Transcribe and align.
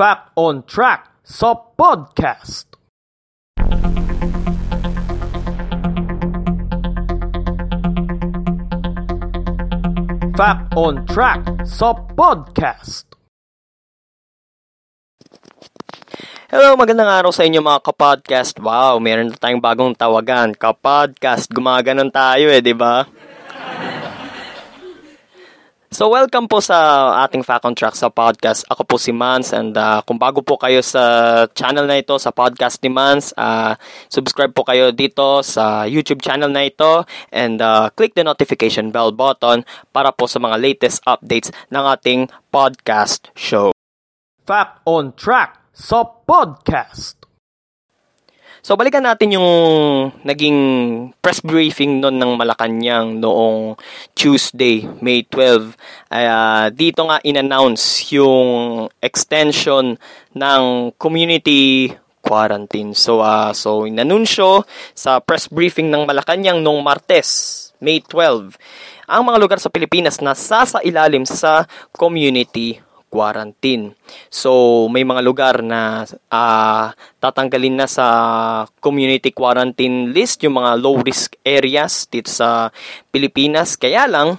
Fact 0.00 0.32
on 0.32 0.64
Track 0.64 1.12
sa 1.28 1.52
podcast. 1.52 2.72
Fact 10.32 10.72
on 10.72 11.04
Track 11.04 11.44
sa 11.68 11.92
podcast. 12.16 13.12
Hello, 16.48 16.80
magandang 16.80 17.04
araw 17.04 17.28
sa 17.28 17.44
inyo 17.44 17.60
mga 17.60 17.84
kapodcast. 17.84 18.56
Wow, 18.56 18.96
meron 19.04 19.28
na 19.28 19.36
tayong 19.36 19.60
bagong 19.60 19.92
tawagan. 19.92 20.56
Kapodcast, 20.56 21.52
gumaganon 21.52 22.08
tayo 22.08 22.48
eh, 22.48 22.64
di 22.64 22.72
ba? 22.72 23.04
So 25.90 26.06
welcome 26.06 26.46
po 26.46 26.62
sa 26.62 27.10
ating 27.26 27.42
Fact 27.42 27.66
on 27.66 27.74
Track 27.74 27.98
sa 27.98 28.14
podcast. 28.14 28.62
Ako 28.70 28.86
po 28.86 28.94
si 28.94 29.10
Mans 29.10 29.50
and 29.50 29.74
uh, 29.74 29.98
kung 30.06 30.22
bago 30.22 30.38
po 30.38 30.54
kayo 30.54 30.78
sa 30.86 31.02
channel 31.50 31.82
na 31.82 31.98
ito, 31.98 32.14
sa 32.14 32.30
podcast 32.30 32.78
ni 32.86 32.94
Mans, 32.94 33.34
uh, 33.34 33.74
subscribe 34.06 34.54
po 34.54 34.62
kayo 34.62 34.94
dito 34.94 35.42
sa 35.42 35.90
YouTube 35.90 36.22
channel 36.22 36.46
na 36.46 36.70
ito 36.70 37.02
and 37.34 37.58
uh, 37.58 37.90
click 37.98 38.14
the 38.14 38.22
notification 38.22 38.94
bell 38.94 39.10
button 39.10 39.66
para 39.90 40.14
po 40.14 40.30
sa 40.30 40.38
mga 40.38 40.62
latest 40.62 41.02
updates 41.10 41.50
ng 41.74 41.82
ating 41.82 42.30
podcast 42.54 43.34
show. 43.34 43.74
Fact 44.46 44.86
on 44.86 45.10
Track 45.18 45.74
sa 45.74 46.06
podcast. 46.06 47.19
So 48.60 48.76
balikan 48.76 49.08
natin 49.08 49.40
yung 49.40 49.48
naging 50.20 50.58
press 51.24 51.40
briefing 51.40 52.04
noon 52.04 52.20
ng 52.20 52.36
Malacanang 52.36 53.16
noong 53.16 53.80
Tuesday, 54.12 54.84
May 55.00 55.24
12. 55.24 55.72
Uh, 56.12 56.68
dito 56.76 57.08
nga 57.08 57.24
in-announce 57.24 58.12
yung 58.12 58.84
extension 59.00 59.96
ng 60.36 60.62
community 61.00 61.88
quarantine. 62.20 62.92
So 62.92 63.24
uh, 63.24 63.56
so 63.56 63.88
inanunsyo 63.88 64.68
sa 64.92 65.24
press 65.24 65.48
briefing 65.48 65.88
ng 65.88 66.04
Malacanang 66.04 66.60
noong 66.60 66.84
Martes, 66.84 67.72
May 67.80 68.04
12. 68.04 68.60
Ang 69.08 69.22
mga 69.24 69.40
lugar 69.40 69.58
sa 69.58 69.72
Pilipinas 69.72 70.20
na 70.20 70.36
sasailalim 70.36 71.24
sa 71.24 71.64
community 71.96 72.78
quarantine. 73.10 73.92
So, 74.30 74.86
may 74.86 75.02
mga 75.02 75.20
lugar 75.26 75.54
na 75.66 76.06
uh, 76.30 76.94
tatanggalin 77.18 77.82
na 77.82 77.90
sa 77.90 78.06
community 78.78 79.34
quarantine 79.34 80.14
list 80.14 80.46
yung 80.46 80.62
mga 80.62 80.78
low-risk 80.78 81.36
areas 81.42 82.06
dito 82.06 82.30
sa 82.30 82.70
Pilipinas. 83.10 83.74
Kaya 83.74 84.06
lang, 84.06 84.38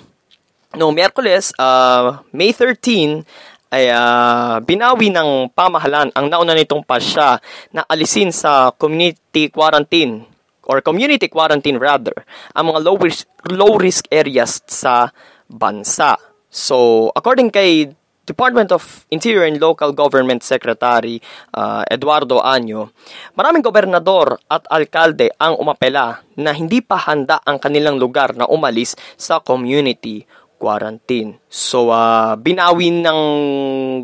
no, 0.80 0.96
Miyerkules, 0.96 1.52
uh, 1.60 2.24
May 2.32 2.56
13, 2.56 3.52
ay 3.72 3.88
uh, 3.88 4.60
binawi 4.60 5.08
ng 5.16 5.48
pamahalaan 5.56 6.12
ang 6.12 6.28
nauna 6.28 6.52
nitong 6.52 6.84
pasya 6.84 7.40
na 7.72 7.88
alisin 7.88 8.28
sa 8.36 8.76
community 8.76 9.48
quarantine 9.48 10.28
or 10.68 10.84
community 10.84 11.32
quarantine 11.32 11.80
rather 11.80 12.12
ang 12.52 12.68
mga 12.68 12.80
low 12.84 13.00
risk, 13.00 13.24
low 13.48 13.80
risk 13.80 14.12
areas 14.12 14.60
sa 14.68 15.08
bansa. 15.48 16.20
So, 16.52 17.08
according 17.16 17.56
kay 17.56 17.96
Department 18.22 18.70
of 18.70 18.86
Interior 19.10 19.50
and 19.50 19.58
Local 19.58 19.92
Government 19.98 20.46
Secretary 20.46 21.18
uh, 21.58 21.82
Eduardo 21.90 22.38
Anyo, 22.38 22.94
maraming 23.34 23.66
gobernador 23.66 24.38
at 24.46 24.70
alkalde 24.70 25.34
ang 25.42 25.58
umapela 25.58 26.22
na 26.38 26.54
hindi 26.54 26.86
pa 26.86 27.02
handa 27.02 27.42
ang 27.42 27.58
kanilang 27.58 27.98
lugar 27.98 28.38
na 28.38 28.46
umalis 28.46 28.94
sa 29.18 29.42
community 29.42 30.24
quarantine. 30.62 31.42
So, 31.50 31.90
uh, 31.90 32.38
binawin 32.38 33.02
ng 33.02 33.22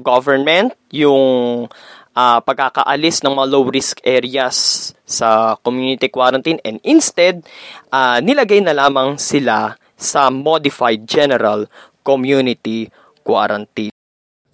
government 0.02 0.74
yung 0.90 1.70
uh, 2.18 2.40
pagkakaalis 2.42 3.22
ng 3.22 3.38
mga 3.38 3.50
low-risk 3.54 4.02
areas 4.02 4.58
sa 5.06 5.54
community 5.62 6.10
quarantine 6.10 6.58
and 6.66 6.82
instead, 6.82 7.46
uh, 7.94 8.18
nilagay 8.18 8.66
na 8.66 8.74
lamang 8.74 9.22
sila 9.22 9.78
sa 9.94 10.34
modified 10.34 11.06
general 11.06 11.70
community 12.02 12.90
quarantine. 13.22 13.97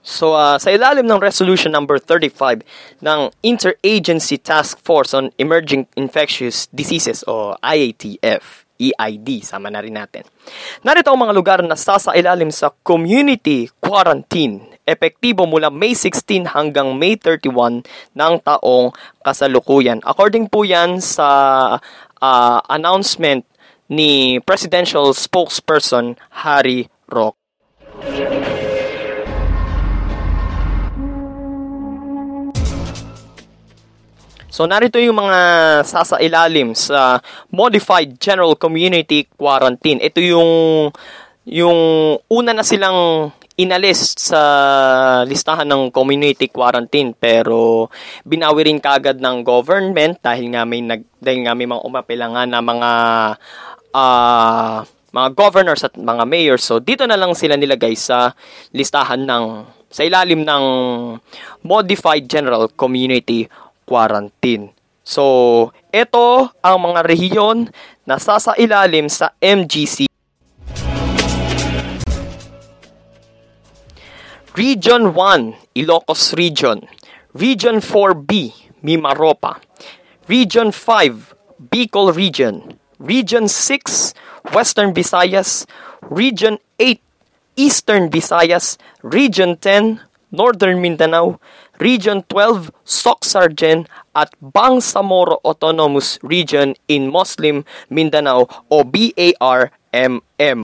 So, 0.00 0.32
uh, 0.32 0.56
sa 0.56 0.72
ilalim 0.72 1.04
ng 1.04 1.20
Resolution 1.20 1.76
number 1.76 2.00
35 2.00 2.64
ng 3.04 3.20
Interagency 3.44 4.40
Task 4.40 4.80
Force 4.80 5.12
on 5.12 5.28
Emerging 5.36 5.84
Infectious 5.92 6.72
Diseases 6.72 7.20
o 7.28 7.52
IATF, 7.60 8.64
EID, 8.80 9.44
sama 9.44 9.68
na 9.68 9.84
rin 9.84 9.92
natin. 9.92 10.24
Narito 10.80 11.12
ang 11.12 11.20
mga 11.20 11.36
lugar 11.36 11.58
na 11.60 11.76
sasailalim 11.76 12.48
sa 12.48 12.72
community 12.80 13.68
quarantine, 13.76 14.72
epektibo 14.88 15.44
mula 15.44 15.68
May 15.68 15.92
16 15.92 16.48
hanggang 16.48 16.96
May 16.96 17.20
31 17.20 17.84
ng 18.16 18.34
taong 18.40 18.96
kasalukuyan. 19.20 20.00
According 20.00 20.48
po 20.48 20.64
yan 20.64 21.04
sa 21.04 21.28
uh, 22.24 22.58
announcement 22.72 23.44
ni 23.92 24.40
Presidential 24.48 25.12
Spokesperson 25.12 26.16
Harry 26.40 26.88
Roque. 27.04 27.36
So 34.50 34.66
narito 34.66 34.98
yung 34.98 35.14
mga 35.14 35.40
sasailalim 35.86 36.74
sa 36.74 37.22
Modified 37.54 38.18
General 38.18 38.58
Community 38.58 39.30
Quarantine. 39.38 40.02
Ito 40.02 40.18
yung 40.18 40.50
yung 41.46 41.78
una 42.26 42.50
na 42.50 42.66
silang 42.66 43.30
inalis 43.54 44.18
sa 44.18 44.42
listahan 45.22 45.68
ng 45.68 45.82
community 45.92 46.48
quarantine 46.48 47.12
pero 47.12 47.92
binawi 48.24 48.72
rin 48.72 48.80
kagad 48.80 49.20
ng 49.20 49.44
government 49.44 50.18
dahil 50.18 50.48
nga 50.50 50.64
may 50.64 50.80
nag 50.80 51.04
dahil 51.20 51.44
nga 51.44 51.54
may 51.54 51.68
mga 51.68 51.84
umapilangan 51.84 52.48
na 52.48 52.60
mga 52.64 52.90
uh, 53.92 54.76
mga 55.10 55.28
governors 55.34 55.86
at 55.86 55.94
mga 55.94 56.24
mayors. 56.26 56.66
So 56.66 56.82
dito 56.82 57.06
na 57.06 57.14
lang 57.14 57.38
sila 57.38 57.54
nilagay 57.54 57.94
sa 57.94 58.34
listahan 58.74 59.22
ng 59.22 59.44
sa 59.90 60.02
ilalim 60.02 60.42
ng 60.42 60.64
Modified 61.62 62.26
General 62.26 62.66
Community 62.74 63.46
quarantine. 63.90 64.70
So, 65.02 65.74
ito 65.90 66.54
ang 66.62 66.78
mga 66.86 67.02
rehiyon 67.02 67.66
na 68.06 68.22
sasailalim 68.22 69.10
sa 69.10 69.34
MGC. 69.42 70.06
Region 74.54 75.10
1, 75.14 75.74
Ilocos 75.74 76.38
Region. 76.38 76.86
Region 77.34 77.82
4B, 77.82 78.54
Mimaropa. 78.86 79.58
Region 80.30 80.70
5, 80.70 81.34
Bicol 81.74 82.14
Region. 82.14 82.78
Region 83.02 83.50
6, 83.50 84.14
Western 84.54 84.94
Visayas. 84.94 85.66
Region 86.06 86.58
8, 86.78 87.02
Eastern 87.58 88.10
Visayas. 88.10 88.78
Region 89.02 89.56
10, 89.58 90.02
Northern 90.30 90.78
Mindanao. 90.78 91.40
Region 91.80 92.20
12, 92.28 92.68
Soxargen 92.84 93.88
at 94.12 94.28
Bangsamoro 94.44 95.40
Autonomous 95.48 96.20
Region 96.20 96.76
in 96.92 97.08
Muslim 97.08 97.64
Mindanao 97.88 98.44
o 98.68 98.84
BARMM. 98.84 100.60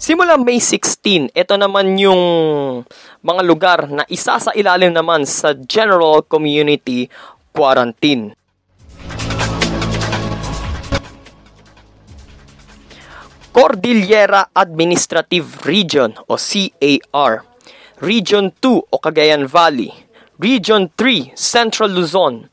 Simula 0.00 0.40
May 0.40 0.56
16, 0.56 1.36
ito 1.36 1.54
naman 1.60 2.00
yung 2.00 2.22
mga 3.20 3.42
lugar 3.44 3.84
na 3.92 4.08
isa 4.08 4.40
sa 4.40 4.56
ilalim 4.56 4.96
naman 4.96 5.28
sa 5.28 5.52
General 5.52 6.24
Community 6.24 7.04
Quarantine. 7.52 8.45
Cordillera 13.56 14.52
Administrative 14.52 15.64
Region 15.64 16.12
o 16.28 16.36
CAR, 16.36 17.40
Region 18.04 18.52
2 18.52 18.92
o 18.92 18.96
Cagayan 19.00 19.48
Valley, 19.48 19.88
Region 20.36 20.92
3 20.92 21.32
Central 21.32 21.88
Luzon, 21.96 22.52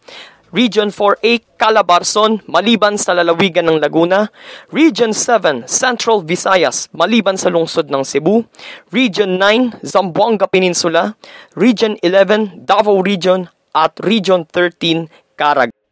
Region 0.55 0.87
4A 0.87 1.59
Calabarzon 1.59 2.39
maliban 2.47 2.95
sa 2.95 3.11
lalawigan 3.11 3.67
ng 3.67 3.83
Laguna, 3.83 4.31
Region 4.71 5.11
7 5.11 5.67
Central 5.67 6.23
Visayas 6.23 6.87
maliban 6.95 7.35
sa 7.35 7.51
lungsod 7.51 7.91
ng 7.91 8.07
Cebu, 8.07 8.47
Region 8.95 9.35
9 9.35 9.83
Zamboanga 9.83 10.47
Peninsula, 10.47 11.19
Region 11.59 11.99
11 11.99 12.63
Davao 12.63 13.03
Region. 13.03 13.51
At 13.73 13.97
Region 14.05 14.45
13 14.45 15.09
Caraga. 15.33 15.82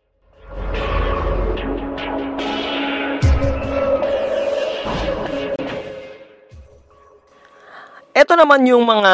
Ito 8.21 8.38
naman 8.38 8.62
yung 8.69 8.85
mga 8.85 9.13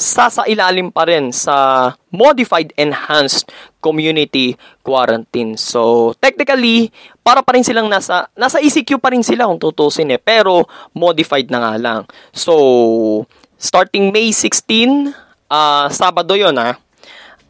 sasailalim 0.00 0.88
pa 0.88 1.04
rin 1.04 1.28
sa 1.28 1.92
modified 2.08 2.72
enhanced 2.80 3.52
community 3.84 4.56
quarantine. 4.80 5.60
So, 5.60 6.16
technically, 6.16 6.88
para 7.20 7.44
pa 7.44 7.52
rin 7.52 7.68
silang 7.68 7.92
nasa, 7.92 8.32
nasa 8.32 8.56
ECQ 8.56 8.96
pa 8.96 9.12
rin 9.12 9.20
sila 9.20 9.44
kung 9.44 9.60
tutusin 9.60 10.08
eh. 10.08 10.16
Pero, 10.16 10.64
modified 10.96 11.52
na 11.52 11.68
nga 11.68 11.74
lang. 11.76 12.00
So, 12.32 13.28
starting 13.60 14.08
May 14.08 14.32
16, 14.32 15.12
uh, 15.52 15.92
Sabado 15.92 16.32
yon 16.32 16.56
ah, 16.56 16.80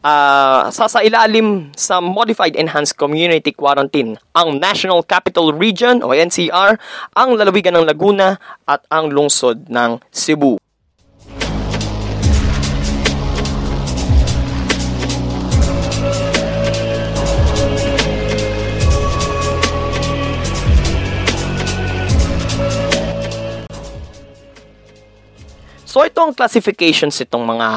uh, 0.03 0.67
sasailalim 0.67 1.71
sa 1.71 2.03
Modified 2.03 2.59
Enhanced 2.59 2.99
Community 2.99 3.55
Quarantine 3.55 4.19
ang 4.35 4.59
National 4.59 5.07
Capital 5.07 5.55
Region 5.55 6.03
o 6.03 6.11
NCR, 6.11 6.75
ang 7.15 7.29
lalawigan 7.39 7.79
ng 7.79 7.87
Laguna 7.87 8.35
at 8.67 8.83
ang 8.91 9.07
lungsod 9.07 9.71
ng 9.71 10.03
Cebu. 10.11 10.66
So 25.97 26.05
ito 26.05 26.21
ang 26.21 26.37
classifications 26.37 27.17
itong 27.25 27.41
mga 27.41 27.67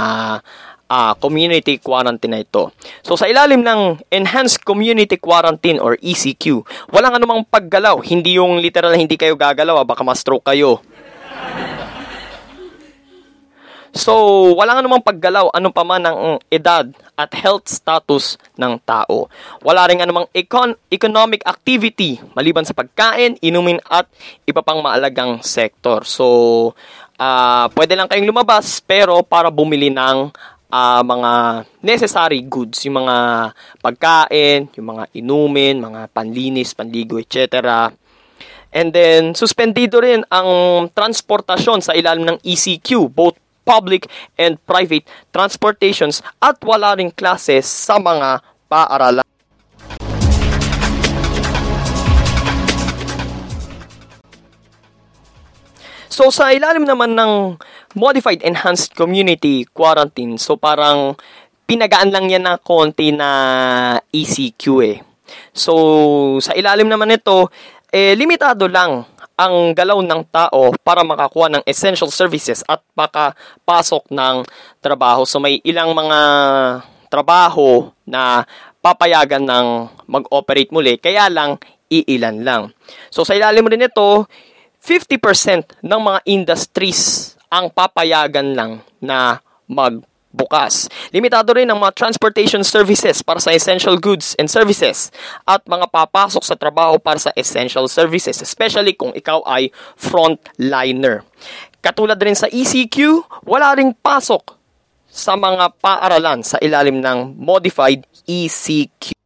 uh, 0.93 1.13
community 1.25 1.81
quarantine 1.81 2.37
na 2.37 2.45
ito. 2.45 2.69
So 3.01 3.17
sa 3.17 3.25
ilalim 3.25 3.65
ng 3.65 3.97
Enhanced 4.13 4.61
Community 4.61 5.17
Quarantine 5.17 5.81
or 5.81 5.97
ECQ, 5.97 6.61
walang 6.93 7.17
anumang 7.17 7.49
paggalaw. 7.49 7.97
Hindi 8.05 8.37
yung 8.37 8.61
literal 8.61 8.93
hindi 8.93 9.17
kayo 9.17 9.41
gagalaw, 9.41 9.81
ah, 9.81 9.89
baka 9.89 10.05
ma-stroke 10.05 10.53
kayo. 10.53 10.85
So, 13.91 14.15
walang 14.55 14.87
anumang 14.87 15.03
paggalaw, 15.03 15.51
ano 15.51 15.75
pa 15.75 15.83
man 15.83 16.07
ang 16.07 16.39
edad 16.47 16.87
at 17.19 17.31
health 17.35 17.67
status 17.67 18.39
ng 18.55 18.79
tao. 18.87 19.27
Wala 19.67 19.83
rin 19.91 19.99
anumang 19.99 20.31
econ- 20.31 20.79
economic 20.95 21.43
activity 21.43 22.23
maliban 22.39 22.63
sa 22.63 22.71
pagkain, 22.71 23.35
inumin 23.43 23.83
at 23.91 24.07
iba 24.47 24.63
pang 24.63 24.79
maalagang 24.79 25.43
sektor. 25.43 26.07
So, 26.07 26.71
uh, 27.21 27.69
pwede 27.77 27.93
lang 27.93 28.09
kayong 28.09 28.33
lumabas 28.33 28.81
pero 28.81 29.21
para 29.21 29.53
bumili 29.53 29.93
ng 29.93 30.33
uh, 30.73 31.03
mga 31.05 31.33
necessary 31.85 32.41
goods, 32.49 32.81
yung 32.89 33.05
mga 33.05 33.17
pagkain, 33.85 34.73
yung 34.81 34.97
mga 34.97 35.05
inumin, 35.13 35.77
mga 35.85 36.09
panlinis, 36.11 36.73
panligo, 36.73 37.21
etc. 37.21 37.93
And 38.73 38.95
then, 38.95 39.35
suspendido 39.35 40.01
rin 40.01 40.23
ang 40.31 40.89
transportasyon 40.95 41.83
sa 41.83 41.93
ilalim 41.93 42.25
ng 42.25 42.39
ECQ, 42.41 43.11
both 43.11 43.37
public 43.67 44.07
and 44.39 44.57
private 44.65 45.07
transportations 45.35 46.25
at 46.41 46.59
wala 46.65 46.97
ring 46.97 47.13
classes 47.13 47.67
sa 47.67 47.99
mga 48.01 48.43
paaralan. 48.71 49.30
So 56.11 56.35
sa 56.35 56.51
ilalim 56.51 56.83
naman 56.83 57.15
ng 57.15 57.55
modified 57.95 58.43
enhanced 58.43 58.99
community 58.99 59.63
quarantine, 59.71 60.35
so 60.43 60.59
parang 60.59 61.15
pinagaan 61.71 62.11
lang 62.11 62.27
yan 62.27 62.51
na 62.51 62.59
konti 62.59 63.15
na 63.15 63.31
ECQ 64.11 64.63
eh. 64.83 64.99
So 65.55 65.73
sa 66.43 66.51
ilalim 66.59 66.91
naman 66.91 67.15
nito, 67.15 67.55
eh, 67.95 68.19
limitado 68.19 68.67
lang 68.67 69.07
ang 69.39 69.71
galaw 69.71 70.03
ng 70.03 70.23
tao 70.35 70.75
para 70.83 71.07
makakuha 71.07 71.47
ng 71.47 71.63
essential 71.63 72.11
services 72.11 72.67
at 72.67 72.83
makapasok 72.99 74.11
ng 74.11 74.43
trabaho. 74.83 75.23
So 75.23 75.39
may 75.39 75.63
ilang 75.63 75.95
mga 75.95 76.19
trabaho 77.07 77.87
na 78.03 78.43
papayagan 78.83 79.47
ng 79.47 79.67
mag-operate 80.11 80.75
muli, 80.75 80.99
kaya 80.99 81.31
lang 81.31 81.57
iilan 81.87 82.43
lang. 82.43 82.63
So 83.15 83.23
sa 83.23 83.39
ilalim 83.39 83.71
rin 83.71 83.87
nito, 83.87 84.27
50% 84.81 85.85
ng 85.85 86.01
mga 86.01 86.21
industries 86.25 87.35
ang 87.53 87.69
papayagan 87.69 88.57
lang 88.57 88.73
na 88.99 89.39
mag 89.69 90.01
bukas. 90.31 90.87
Limitado 91.11 91.51
rin 91.53 91.67
ang 91.67 91.79
mga 91.83 91.95
transportation 91.95 92.63
services 92.63 93.19
para 93.21 93.43
sa 93.43 93.51
essential 93.51 93.99
goods 93.99 94.39
and 94.39 94.47
services 94.47 95.11
at 95.43 95.59
mga 95.67 95.91
papasok 95.91 96.43
sa 96.47 96.55
trabaho 96.55 96.97
para 97.03 97.19
sa 97.19 97.35
essential 97.35 97.91
services, 97.91 98.39
especially 98.39 98.95
kung 98.95 99.11
ikaw 99.11 99.43
ay 99.43 99.75
frontliner. 99.99 101.27
Katulad 101.83 102.17
rin 102.23 102.39
sa 102.39 102.47
ECQ, 102.47 103.27
wala 103.43 103.75
ring 103.75 103.91
pasok 103.91 104.55
sa 105.11 105.35
mga 105.35 105.75
paaralan 105.83 106.47
sa 106.47 106.63
ilalim 106.63 107.03
ng 107.03 107.35
modified 107.35 108.07
ECQ. 108.31 109.20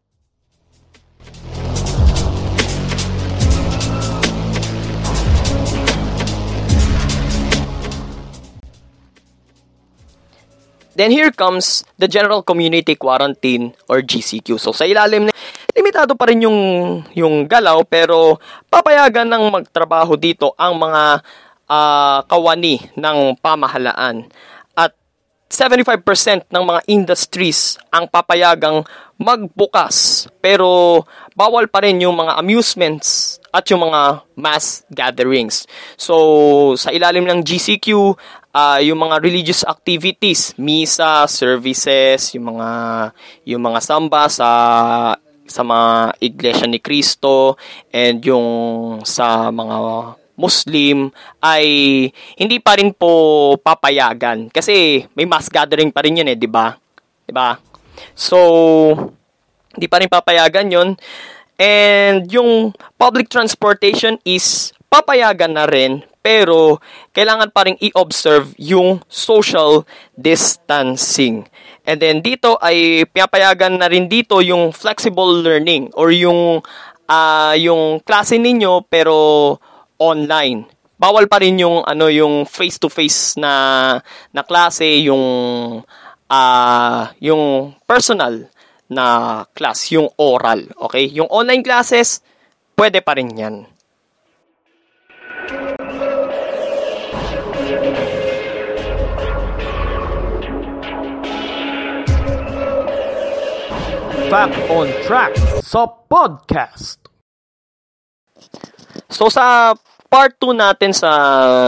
Then 10.95 11.11
here 11.11 11.35
comes 11.35 11.83
the 11.99 12.07
General 12.07 12.43
Community 12.47 12.95
Quarantine 12.95 13.75
or 13.91 14.01
GCQ. 14.01 14.63
So 14.63 14.71
sa 14.71 14.87
ilalim 14.87 15.27
na 15.29 15.35
limitado 15.75 16.15
pa 16.15 16.31
rin 16.31 16.47
yung 16.47 16.59
yung 17.19 17.51
galaw 17.51 17.83
pero 17.83 18.39
papayagan 18.71 19.27
ng 19.27 19.45
magtrabaho 19.51 20.15
dito 20.15 20.55
ang 20.55 20.79
mga 20.79 21.03
uh, 21.67 22.19
kawani 22.31 22.79
ng 22.95 23.19
pamahalaan. 23.43 24.31
At 24.79 24.95
75% 25.51 26.51
ng 26.51 26.65
mga 26.65 26.81
industries 26.87 27.75
ang 27.91 28.07
papayagang 28.07 28.87
magbukas 29.19 30.27
pero 30.39 31.03
bawal 31.35 31.67
pa 31.67 31.83
rin 31.83 32.03
yung 32.03 32.15
mga 32.15 32.39
amusements 32.39 33.39
at 33.55 33.67
yung 33.71 33.87
mga 33.87 34.27
mass 34.35 34.83
gatherings. 34.91 35.67
So, 35.95 36.75
sa 36.75 36.91
ilalim 36.91 37.23
ng 37.23 37.47
GCQ, 37.47 38.19
uh, 38.55 38.79
yung 38.81 39.03
mga 39.03 39.19
religious 39.19 39.67
activities, 39.67 40.55
misa, 40.55 41.27
services, 41.27 42.33
yung 42.39 42.55
mga 42.55 42.71
yung 43.51 43.63
mga 43.67 43.81
samba 43.83 44.31
sa 44.31 44.51
sa 45.45 45.61
mga 45.61 46.17
iglesia 46.25 46.65
ni 46.71 46.81
Kristo 46.81 47.59
and 47.93 48.23
yung 48.25 48.47
sa 49.05 49.53
mga 49.53 49.77
Muslim 50.35 51.13
ay 51.39 51.67
hindi 52.35 52.59
pa 52.59 52.75
rin 52.75 52.91
po 52.91 53.55
papayagan 53.61 54.51
kasi 54.51 55.05
may 55.15 55.29
mass 55.29 55.47
gathering 55.53 55.93
pa 55.93 56.03
rin 56.03 56.19
yun 56.23 56.31
eh, 56.31 56.39
'di 56.39 56.49
ba? 56.49 56.75
'Di 57.27 57.33
ba? 57.35 57.59
So 58.17 58.39
hindi 59.75 59.87
pa 59.91 60.01
rin 60.01 60.09
papayagan 60.09 60.71
'yon. 60.71 60.89
And 61.55 62.27
yung 62.35 62.75
public 62.99 63.31
transportation 63.31 64.19
is 64.27 64.75
papayagan 64.91 65.55
na 65.55 65.71
rin 65.71 66.03
pero 66.25 66.81
kailangan 67.13 67.53
pa 67.53 67.69
rin 67.69 67.77
i-observe 67.85 68.57
yung 68.57 69.05
social 69.13 69.85
distancing. 70.17 71.45
And 71.85 72.01
then 72.01 72.25
dito 72.25 72.57
ay 72.65 73.05
pinapayagan 73.13 73.77
na 73.77 73.93
rin 73.93 74.09
dito 74.09 74.41
yung 74.41 74.73
flexible 74.73 75.45
learning 75.45 75.93
or 75.93 76.09
yung 76.09 76.65
uh, 77.05 77.55
yung 77.61 78.01
klase 78.01 78.41
ninyo 78.41 78.89
pero 78.89 79.17
online. 80.01 80.65
Bawal 80.97 81.29
pa 81.29 81.45
rin 81.45 81.61
yung 81.61 81.85
ano 81.85 82.09
yung 82.09 82.49
face 82.49 82.81
to 82.81 82.89
face 82.89 83.37
na 83.37 83.53
na 84.33 84.43
klase 84.49 85.05
yung 85.05 85.25
uh, 86.33 87.03
yung 87.21 87.77
personal 87.85 88.49
na 88.89 89.43
class, 89.53 89.93
yung 89.93 90.09
oral, 90.17 90.65
okay? 90.81 91.05
Yung 91.13 91.29
online 91.29 91.61
classes 91.61 92.25
pwede 92.81 93.05
pa 93.05 93.13
rin 93.13 93.29
'yan. 93.29 93.74
Fact 104.33 104.57
on 104.73 104.89
Track 105.05 105.37
sa 105.61 105.85
podcast. 105.85 106.97
So 109.13 109.29
sa 109.29 109.77
part 110.09 110.33
2 110.41 110.57
natin 110.57 110.97
sa 110.97 111.11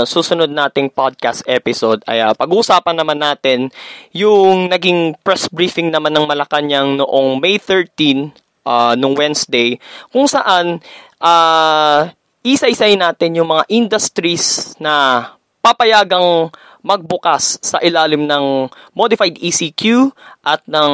susunod 0.08 0.48
nating 0.48 0.88
podcast 0.88 1.44
episode 1.44 2.00
ay 2.08 2.24
uh, 2.24 2.32
pag-uusapan 2.32 2.96
naman 2.96 3.20
natin 3.20 3.68
yung 4.16 4.72
naging 4.72 5.20
press 5.20 5.52
briefing 5.52 5.92
naman 5.92 6.16
ng 6.16 6.24
Malacanang 6.24 6.96
noong 6.96 7.36
May 7.42 7.60
13 7.60 8.32
uh, 8.64 8.96
nung 8.96 9.12
Wednesday 9.12 9.76
kung 10.08 10.24
saan 10.24 10.80
uh, 11.20 12.08
isa-isay 12.40 12.96
natin 12.96 13.36
yung 13.36 13.52
mga 13.52 13.68
industries 13.68 14.72
na 14.80 15.28
papayagang 15.60 16.48
magbukas 16.86 17.58
sa 17.58 17.82
ilalim 17.82 18.30
ng 18.30 18.70
modified 18.94 19.34
ECQ 19.42 20.14
at 20.46 20.62
ng 20.70 20.92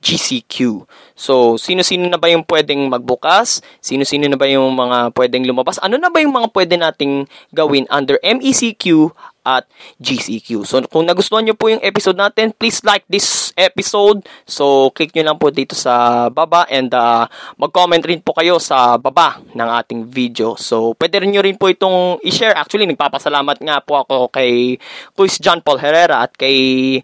GCQ. 0.00 0.88
So, 1.14 1.60
sino-sino 1.60 2.08
na 2.08 2.16
ba 2.16 2.32
yung 2.32 2.42
pwedeng 2.48 2.88
magbukas? 2.88 3.60
Sino-sino 3.84 4.26
na 4.26 4.40
ba 4.40 4.48
yung 4.48 4.72
mga 4.72 5.12
pwedeng 5.12 5.44
lumabas? 5.44 5.76
Ano 5.78 6.00
na 6.00 6.08
ba 6.08 6.18
yung 6.24 6.32
mga 6.32 6.48
pwede 6.50 6.74
nating 6.80 7.28
gawin 7.52 7.84
under 7.92 8.16
MECQ 8.24 9.12
at 9.44 9.64
GCQ. 9.98 10.64
So, 10.68 10.80
kung 10.88 11.08
nagustuhan 11.08 11.46
nyo 11.46 11.56
po 11.56 11.72
yung 11.72 11.82
episode 11.82 12.16
natin, 12.16 12.52
please 12.52 12.80
like 12.84 13.04
this 13.08 13.50
episode. 13.56 14.24
So, 14.44 14.92
click 14.92 15.12
nyo 15.16 15.32
lang 15.32 15.38
po 15.40 15.48
dito 15.48 15.72
sa 15.72 16.26
baba 16.28 16.68
and 16.68 16.92
uh, 16.92 17.24
mag-comment 17.56 18.04
rin 18.04 18.20
po 18.20 18.36
kayo 18.36 18.60
sa 18.60 19.00
baba 19.00 19.40
ng 19.52 19.68
ating 19.80 20.00
video. 20.08 20.54
So, 20.60 20.92
pwede 20.96 21.20
rin 21.20 21.32
nyo 21.32 21.42
rin 21.44 21.56
po 21.56 21.68
itong 21.68 22.20
i-share. 22.24 22.56
Actually, 22.56 22.88
nagpapasalamat 22.88 23.58
nga 23.64 23.80
po 23.80 24.00
ako 24.00 24.28
kay 24.32 24.76
Luis 25.16 25.36
John 25.40 25.64
Paul 25.64 25.80
Herrera 25.80 26.24
at 26.24 26.36
kay 26.36 27.00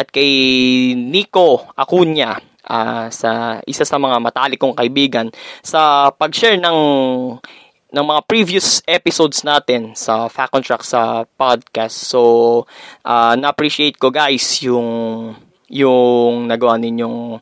at 0.00 0.08
kay 0.08 0.32
Nico 0.96 1.68
Acuña 1.76 2.40
uh, 2.64 3.06
sa 3.12 3.60
isa 3.68 3.84
sa 3.84 4.00
mga 4.00 4.16
matalikong 4.16 4.72
kaibigan 4.72 5.28
sa 5.60 6.08
pag-share 6.08 6.56
ng 6.56 6.78
ng 7.90 8.06
mga 8.06 8.20
previous 8.30 8.78
episodes 8.86 9.42
natin 9.42 9.98
sa 9.98 10.30
Fact 10.30 10.54
on 10.54 10.62
Track 10.62 10.86
sa 10.86 11.26
podcast. 11.26 11.98
So, 12.06 12.20
uh, 13.02 13.34
na-appreciate 13.34 13.98
ko 13.98 14.14
guys 14.14 14.62
yung 14.62 14.88
yung 15.70 16.50
nagawa 16.50 16.78
ninyong 16.78 17.38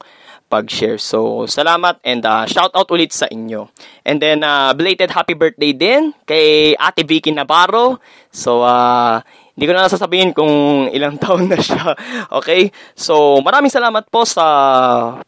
pag-share. 0.49 0.97
So, 0.97 1.45
salamat 1.45 2.00
and 2.00 2.25
uh, 2.25 2.49
shout 2.49 2.73
out 2.73 2.88
ulit 2.88 3.12
sa 3.12 3.28
inyo. 3.28 3.69
And 4.02 4.17
then, 4.17 4.40
uh, 4.40 4.73
belated 4.73 5.12
happy 5.12 5.37
birthday 5.37 5.76
din 5.76 6.17
kay 6.25 6.73
Ate 6.81 7.05
Vicky 7.05 7.31
Navarro. 7.37 8.00
So, 8.33 8.64
uh, 8.64 9.21
hindi 9.52 9.64
ko 9.69 9.73
na 9.76 9.93
sasabihin 9.93 10.33
kung 10.33 10.88
ilang 10.88 11.19
taon 11.23 11.52
na 11.52 11.61
siya. 11.61 11.93
Okay? 12.33 12.73
So, 12.97 13.45
maraming 13.45 13.75
salamat 13.75 14.09
po 14.09 14.25
sa 14.25 14.45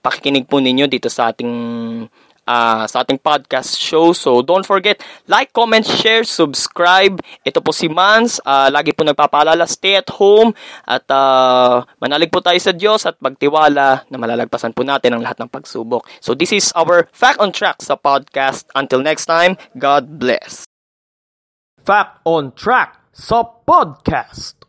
pakikinig 0.01 0.49
po 0.49 0.63
ninyo 0.63 0.89
dito 0.89 1.13
sa 1.13 1.35
ating 1.35 1.53
uh, 2.47 2.85
sa 2.87 3.03
ating 3.03 3.21
podcast 3.21 3.77
show. 3.77 4.13
So, 4.13 4.41
don't 4.41 4.65
forget, 4.65 5.01
like, 5.27 5.53
comment, 5.53 5.85
share, 5.85 6.25
subscribe. 6.25 7.21
Ito 7.45 7.61
po 7.61 7.73
si 7.73 7.89
Mans. 7.91 8.41
Uh, 8.45 8.69
lagi 8.73 8.93
po 8.97 9.05
nagpapaalala, 9.05 9.67
stay 9.69 9.99
at 9.99 10.09
home. 10.13 10.53
At 10.89 11.05
uh, 11.11 11.85
manalig 12.01 12.33
po 12.33 12.41
tayo 12.41 12.59
sa 12.61 12.73
Diyos 12.73 13.05
at 13.05 13.19
magtiwala 13.21 14.07
na 14.09 14.17
malalagpasan 14.17 14.73
po 14.73 14.87
natin 14.87 15.17
ang 15.17 15.23
lahat 15.25 15.41
ng 15.41 15.51
pagsubok. 15.51 16.09
So, 16.23 16.33
this 16.33 16.53
is 16.55 16.73
our 16.79 17.09
Fact 17.13 17.41
on 17.41 17.53
Track 17.53 17.83
sa 17.85 17.97
podcast. 17.97 18.69
Until 18.73 19.05
next 19.05 19.27
time, 19.29 19.61
God 19.77 20.21
bless. 20.21 20.65
Fact 21.81 22.21
on 22.25 22.53
Track 22.57 22.97
sa 23.15 23.45
podcast. 23.45 24.61